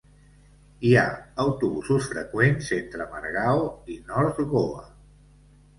[0.87, 1.03] Hi ha
[1.43, 3.65] autobusos freqüents entre Margao
[3.97, 4.87] i North Goa.